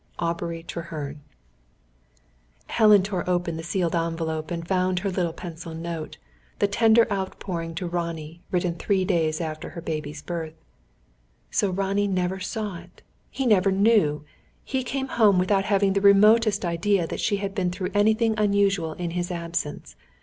[0.17, 1.21] "AUBREY TREHERNE."
[2.65, 6.17] Helen tore open the sealed envelope, and found her little pencil note,
[6.57, 10.55] the tender outpouring to Ronnie, written three days after her baby's birth.
[11.51, 14.25] So Ronnie never saw it he never knew!
[14.63, 18.93] He came home without having the remotest idea that she had been through anything unusual
[18.93, 19.95] in his absence.